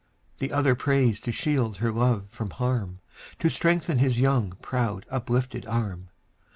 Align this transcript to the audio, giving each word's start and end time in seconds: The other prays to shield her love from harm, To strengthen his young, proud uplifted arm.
The 0.39 0.51
other 0.51 0.73
prays 0.73 1.19
to 1.19 1.31
shield 1.31 1.77
her 1.77 1.91
love 1.91 2.25
from 2.31 2.49
harm, 2.49 3.01
To 3.37 3.49
strengthen 3.51 3.99
his 3.99 4.19
young, 4.19 4.57
proud 4.59 5.05
uplifted 5.11 5.63
arm. 5.67 6.09